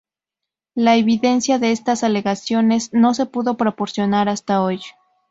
[0.73, 4.81] La evidencia de estas alegaciones no se pudo proporcionar hasta hoy.